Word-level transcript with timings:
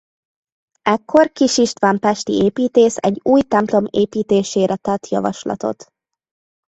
Ekkor 0.81 1.31
Kis 1.31 1.57
István 1.57 1.99
pesti 1.99 2.31
építész 2.33 2.97
egy 2.97 3.19
új 3.23 3.41
templom 3.41 3.85
építésére 3.89 4.75
tett 4.75 5.07
javaslatot. 5.07 5.91